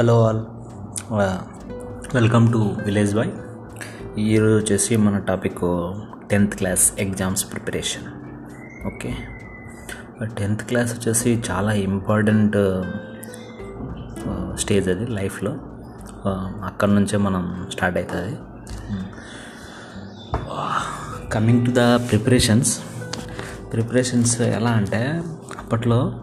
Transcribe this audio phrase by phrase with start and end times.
[0.00, 0.38] Hello all.
[2.14, 3.30] Welcome to village boy.
[4.18, 5.58] ఈరోజు వచ్చేసి మన topic
[6.30, 8.02] tenth class exams preparation.
[8.86, 9.16] Okay.
[10.38, 12.56] Tenth class వచ్చేసి చాలా ఇంపార్టెంట్
[14.60, 15.58] స్టేజ్ అది లైఫ్లో.
[16.64, 18.38] అక్కడ నుంచే మనం స్టార్ట్ అవుతుంది.
[21.32, 22.80] Coming to the preparations
[23.72, 25.22] preparations ఎలా అంటే
[25.58, 26.20] అప్పట్లో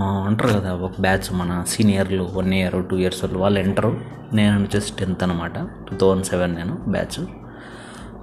[0.00, 4.00] అంటారు కదా ఒక బ్యాచ్ మన సీనియర్లు వన్ ఇయర్ టూ ఇయర్స్ వాళ్ళు వాళ్ళు ఎంటరు
[4.32, 7.20] నేను వచ్చేసి టెన్త్ అనమాట టూ థౌజండ్ సెవెన్ నేను బ్యాచ్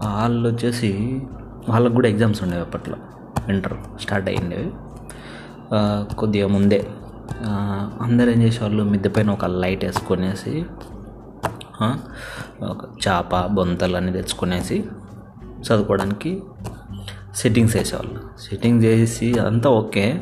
[0.06, 1.22] వాళ్ళు వచ్చేసి
[1.70, 2.96] వాళ్ళకు కూడా ఎగ్జామ్స్ ఉండేవి అప్పట్లో
[3.50, 4.72] ఇంటర్ స్టార్ట్ అయ్యిండేవి.
[6.16, 6.88] కొద్దిగా ముందే.
[8.02, 10.66] అందరు ఏం చేసేవాళ్ళు మిద్దె పైన ఒక లైట్ వేసుకొనేసి
[12.64, 14.84] ఒక చేప బొంతలు అన్నీ తెచ్చుకునేసి
[15.62, 16.44] చదువుకోవడానికి
[17.36, 18.22] సెట్టింగ్స్ వేసేవాళ్ళు.
[18.50, 20.22] సెట్టింగ్స్ చేసి అంతా ఓకే.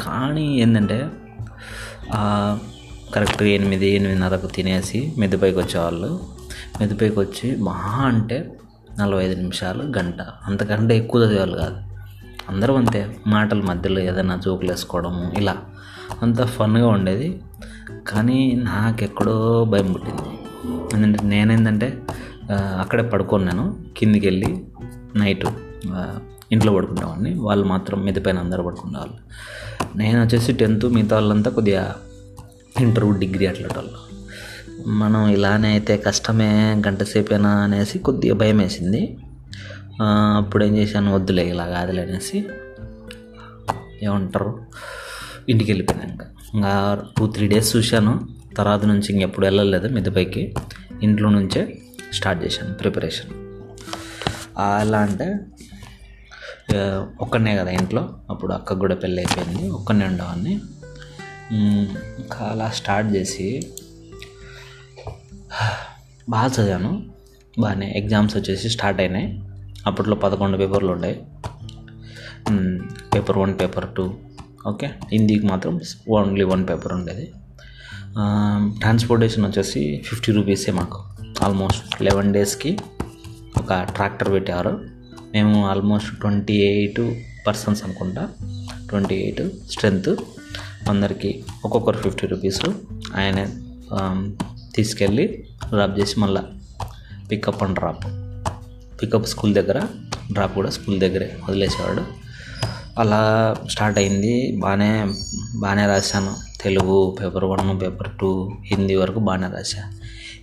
[0.00, 1.08] కానీ ఏంటంటే
[3.14, 6.20] కరెక్ట్గా ఎనిమిది ఎనిమిదిన్నరకు తినేసి మెద్దుపైకి వచ్చేవాళ్ళు.
[6.80, 8.58] మెద్దుపైకి వచ్చి మహా అంటే
[9.00, 10.20] నలభై ఐదు నిమిషాలు గంట.
[10.44, 11.76] అంతకంటే ఎక్కువ చదివేవాళ్ళు కాదు.
[12.48, 13.16] అందరూ అంతే.
[13.26, 15.56] మాటల మధ్యలో ఏదైనా జోకులు వేసుకోవడము ఇలా.
[16.22, 17.40] అంత ఫన్గా ఉండేది.
[18.08, 20.28] కానీ నాకెక్కడో భయం పుట్టింది.
[20.94, 21.98] ఎందుకంటే నేనేంటంటే
[22.52, 24.64] అక్కడే పడుకున్నాను కిందికి వెళ్ళి
[25.16, 25.46] నైట్
[26.52, 29.18] ఇంట్లో పడుకునేవాడిని వాళ్ళు మాత్రం మిగతా అందరూ పడుకునేవాళ్ళు
[29.96, 31.96] నేను వచ్చేసి టెన్త్ మిగతా వాళ్ళంతా కొద్దిగా
[32.80, 34.10] ఇంటర్ డిగ్రీ అట్లా వాళ్ళు
[34.88, 39.18] మనం ఇలానే అయితే కష్టమే గంట సేపేనా అనేసి కొద్దిగా భయం వేసింది
[40.36, 42.44] అప్పుడు ఏం చేశాను వద్దులే ఇలా కాదులే అనేసి
[44.02, 44.66] ఏమంటారు
[45.48, 48.28] ఇంటికి వెళ్ళిపోయాను ఇంకా టూ త్రీ డేస్ చూశాను.
[48.56, 50.54] తర్వాత నుంచి ఇంకెప్పుడు వెళ్ళలేదు మిద్దపైకి.
[51.02, 51.78] ఇంట్లో నుంచే
[52.12, 53.30] స్టార్ట్ చేశాను ప్రిపరేషన్.
[54.60, 55.40] ఎలా అంటే
[57.20, 58.14] ఒక్కనే కదా ఇంట్లో.
[58.30, 59.70] అప్పుడు అక్క కూడా పెళ్ళి అయిపోయింది.
[59.70, 60.60] ఒక్కనే ఉండేవాడిని.
[61.92, 63.62] ఇంకా అలా స్టార్ట్ చేసి
[66.28, 67.06] బాగా చదివాను.
[67.58, 69.42] బాగానే ఎగ్జామ్స్ వచ్చేసి స్టార్ట్ అయినాయి.
[69.86, 71.22] అప్పట్లో పదకొండు పేపర్లు ఉండే.
[73.14, 74.14] Paper one paper two.
[74.66, 74.90] Okay?
[75.12, 75.80] హిందీకి మాత్రం
[76.10, 77.32] ఓన్లీ వన్ పేపర్ ఉండేది.
[78.78, 81.04] ట్రాన్స్పోర్టేషన్ వచ్చేసి ఫిఫ్టీ రూపీసే మాకు.
[81.44, 82.78] ఆల్మోస్ట్ లెవెన్ డేస్కి
[83.58, 84.99] ఒక ట్రాక్టర్ పెట్టారు
[85.34, 87.00] మేము ఆల్మోస్ట్ ట్వంటీ ఎయిట్
[87.46, 88.28] పర్సన్స్ అనుకుంటా.
[88.88, 90.08] ట్వంటీ ఎయిట్ స్ట్రెంత్
[90.88, 92.60] అందరికీ ఒక్కొక్కరు ఫిఫ్టీ రూపీస్
[93.16, 93.46] ఆయన
[94.74, 96.40] తీసుకెళ్ళి డ్రాప్ చేసి మళ్ళీ
[97.30, 98.04] pickup and drop
[99.02, 99.86] pickup school దగ్గర
[100.32, 102.02] డ్రాప్ కూడా స్కూల్ దగ్గరే వదిలేసేవాడు.
[102.98, 104.56] అలా స్టార్ట్ అయింది.
[104.56, 105.06] బాగానే
[105.56, 106.36] బాగానే రాశాను.
[106.60, 109.92] Telugu paper one paper two Hindi వరకు బాగానే రాశా.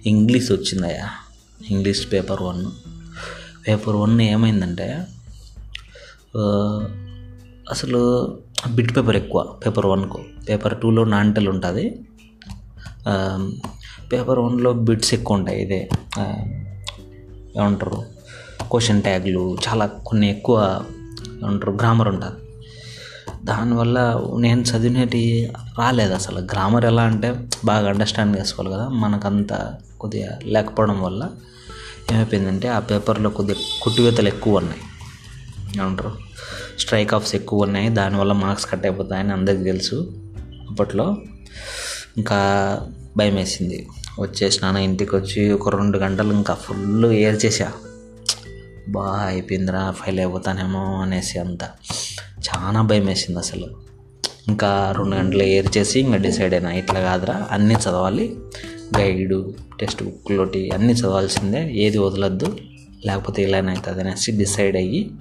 [0.06, 1.09] ఇంగ్లీష్ వచ్చిందయ్యా.
[1.69, 2.66] English paper one
[3.68, 4.88] paper one ఏమైందంటే
[7.72, 8.02] అసలు
[8.76, 10.20] బిట్ పేపర్ ఎక్కువ పేపర్ వన్కు.
[10.50, 11.86] పేపర్ టూలో నాంటలు ఉంటుంది.
[14.12, 15.90] పేపర్ వన్లో బిట్స్ ఎక్కువ ఉంటాయి ఇదే
[17.58, 17.98] ఏమంటారు
[18.72, 20.58] క్వశ్చన్ ట్యాగ్లు చాలా కొన్ని ఎక్కువ
[21.44, 22.36] ఏమంటారు గ్రామర్ ఉంటుంది.
[23.46, 23.98] దానివల్ల
[24.40, 25.24] నేను చదివినటి
[25.80, 26.40] రాలేదు అసలు.
[26.54, 27.30] గ్రామర్ ఎలా అంటే
[27.66, 29.54] బాగా అండర్స్టాండ్ చేసుకోవాలి కదా మనకంత
[30.00, 31.30] కొద్దిగా లేకపోవడం వల్ల.
[32.12, 34.81] ఏమైపోయిందంటే ఆ పేపర్లో కొద్దిగా కుట్టివేతలు ఎక్కువ ఉన్నాయి.
[35.78, 36.18] ఏమంటారు?
[36.79, 37.90] స్ట్రైక్ ఆఫ్స్ ఎక్కువ ఉన్నాయి.
[37.90, 40.16] దానివల్ల మార్క్స్ కట్ అయిపోతాయని అందరికీ తెలుసు.
[40.69, 41.18] అప్పట్లో
[42.18, 42.38] ఇంకా
[43.18, 43.88] భయం వేసింది.
[44.19, 47.72] వచ్చేసినాను ఇంటికి వచ్చి ఒక రెండు గంటలు ఇంకా ఫుల్ ఏర్చేసా
[48.89, 51.63] బాగా అయిపోయిందిరా ఫెయిల్ అయిపోతానేమో అనేసి అంత.
[52.50, 53.68] చాలా భయం వేసింది అసలు.
[54.47, 56.72] ఇంకా రెండు గంటలు ఏర్ చేసి ఇంకా డిసైడ్ అయినా.
[56.72, 58.35] ఇట్లా కాదురా అన్నీ చదవాలి.
[58.98, 61.74] గైడు టెక్స్ట్ బుక్లోటి అన్నీ చదవాల్సిందే.
[61.74, 62.58] ఏది వదలొద్దు.
[63.06, 65.12] లేకపోతే ఇలానే అవుతుంది అనేసి డిసైడ్ అయ్యి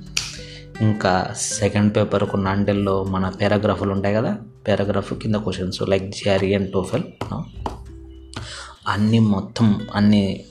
[0.80, 4.38] ఇంకా సెకండ్ పేపర్ కొన్ని అంటెల్లో మన పారాగ్రాఫ్లు ఉంటాయి కదా?
[4.68, 7.02] పారాగ్రాఫ్ కింద questions like GRE and TOEFL
[8.88, 10.44] అన్నీ మొత్తం అన్నీ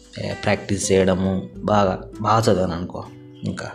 [0.44, 3.04] ప్రాక్టీస్ చేయడము బాగా బాగా చదివాను అనుకో.
[3.44, 3.72] ఇంకా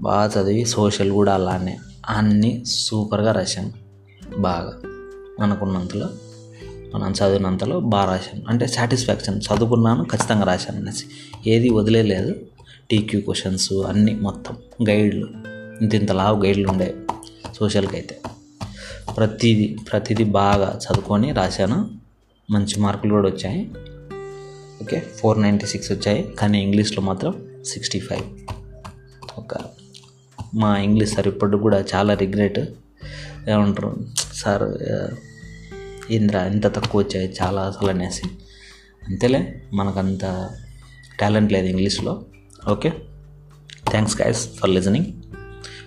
[0.00, 1.78] బాగా చదివి సోషల్ కూడా అలానే
[2.08, 3.72] అన్నీ సూపర్గా రాశాను.
[4.38, 4.72] బాగా
[5.42, 6.08] అనుకున్నంతలో
[6.94, 8.44] మనం చదివినంతలో బాగా రాశాను.
[8.48, 11.04] అంటే సాటిస్ఫాక్షన్ చదువుకున్నాను ఖచ్చితంగా రాశాను అనేసి.
[11.50, 12.34] ఏది వదిలేదు
[12.90, 14.56] టీక్యూ క్వశ్చన్స్ అన్నీ మొత్తం
[14.88, 15.28] గైడ్లు
[15.80, 16.94] ఇంత ఇంత లావు గైడ్లు ఉండే
[17.58, 18.20] సోషల్కి అయితే.
[19.16, 21.90] ప్రతిదీ ప్రతిదీ బాగా చదువుకొని రాశాను.
[22.50, 23.70] మంచి మార్కులు కూడా వచ్చాయి.
[24.82, 26.34] ఓకే ఫోర్ నైంటీ సిక్స్ వచ్చాయి.
[26.38, 28.22] కానీ ఇంగ్లీష్లో మాత్రం సిక్స్టీ ఫైవ్
[29.38, 29.58] ఒక
[30.54, 32.58] మా ఇంగ్లీష్ సార్ ఇప్పటికి కూడా చాలా రిగ్రెట్
[33.48, 33.96] ఏమంటారు?
[34.34, 34.62] సార్
[36.10, 38.22] ఇందిరా ఎంత తక్కువ వచ్చాయి చాలా అసలు అనేసి.
[39.08, 40.50] అంతేలే మనకంత
[41.20, 42.24] టాలెంట్ లేదు ఇంగ్లీష్లో.
[42.68, 42.92] Okay?
[43.90, 45.06] Thanks guys for listening.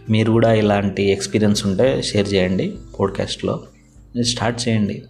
[0.09, 3.63] మీరు కూడా ఇలాంటి ఎక్స్పీరియన్స్ ఉంటే షేర్ చేయండి పోడ్కాస్ట్లో.
[4.21, 5.03] స్టార్ట్ చేయండి.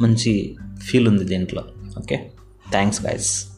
[0.00, 1.64] మంచి ఫీల్ ఉంది దీంట్లో.
[1.98, 2.30] ఓకే?
[2.70, 3.57] Thanks guys.